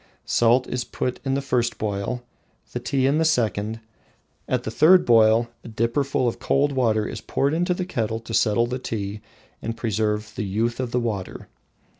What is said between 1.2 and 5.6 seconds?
in the first boil, the tea in the second. At the third boil,